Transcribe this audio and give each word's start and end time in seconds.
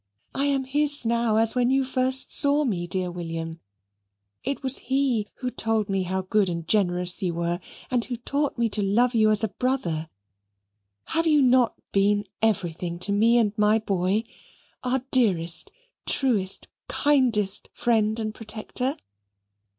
I 0.33 0.45
am 0.45 0.63
his 0.63 1.05
now 1.05 1.35
as 1.35 1.53
when 1.53 1.69
you 1.69 1.83
first 1.83 2.33
saw 2.35 2.63
me, 2.63 2.87
dear 2.87 3.11
William. 3.11 3.59
It 4.43 4.63
was 4.63 4.79
he 4.89 5.27
who 5.35 5.51
told 5.51 5.89
me 5.89 6.01
how 6.01 6.23
good 6.23 6.49
and 6.49 6.67
generous 6.67 7.21
you 7.21 7.35
were, 7.35 7.59
and 7.91 8.03
who 8.03 8.17
taught 8.17 8.57
me 8.57 8.67
to 8.69 8.81
love 8.81 9.13
you 9.13 9.29
as 9.29 9.43
a 9.43 9.47
brother. 9.59 10.09
Have 11.03 11.27
you 11.27 11.43
not 11.43 11.75
been 11.91 12.25
everything 12.41 12.97
to 12.97 13.11
me 13.11 13.37
and 13.37 13.53
my 13.57 13.77
boy? 13.77 14.23
Our 14.83 15.03
dearest, 15.11 15.71
truest, 16.07 16.67
kindest 16.87 17.69
friend 17.75 18.19
and 18.19 18.33
protector? 18.33 18.97